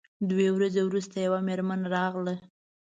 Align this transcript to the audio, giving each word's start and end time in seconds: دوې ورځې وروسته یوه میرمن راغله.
دوې 0.29 0.47
ورځې 0.55 0.81
وروسته 0.85 1.15
یوه 1.25 1.39
میرمن 1.47 1.81
راغله. 1.95 2.35